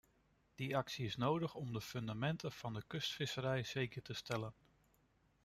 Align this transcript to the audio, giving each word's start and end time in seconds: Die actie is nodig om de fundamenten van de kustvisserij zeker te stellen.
Die 0.57 0.75
actie 0.77 1.05
is 1.05 1.15
nodig 1.15 1.55
om 1.55 1.73
de 1.73 1.81
fundamenten 1.81 2.51
van 2.51 2.73
de 2.73 2.83
kustvisserij 2.87 3.63
zeker 3.63 4.01
te 4.01 4.13
stellen. 4.13 4.53